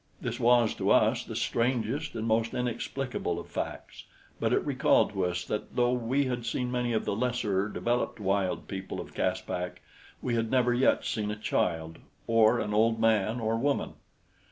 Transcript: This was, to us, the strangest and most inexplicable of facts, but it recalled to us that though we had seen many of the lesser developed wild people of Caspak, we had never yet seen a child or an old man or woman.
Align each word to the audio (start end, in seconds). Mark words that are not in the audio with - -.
This 0.19 0.39
was, 0.39 0.73
to 0.73 0.89
us, 0.89 1.23
the 1.23 1.35
strangest 1.35 2.15
and 2.15 2.25
most 2.25 2.55
inexplicable 2.55 3.37
of 3.39 3.45
facts, 3.47 4.05
but 4.39 4.51
it 4.51 4.65
recalled 4.65 5.11
to 5.13 5.25
us 5.25 5.45
that 5.45 5.75
though 5.75 5.91
we 5.93 6.25
had 6.25 6.43
seen 6.43 6.71
many 6.71 6.91
of 6.93 7.05
the 7.05 7.15
lesser 7.15 7.69
developed 7.69 8.19
wild 8.19 8.67
people 8.67 8.99
of 8.99 9.13
Caspak, 9.13 9.79
we 10.19 10.33
had 10.33 10.49
never 10.49 10.73
yet 10.73 11.05
seen 11.05 11.29
a 11.29 11.35
child 11.35 11.99
or 12.25 12.57
an 12.59 12.73
old 12.73 12.99
man 12.99 13.39
or 13.39 13.55
woman. 13.59 13.93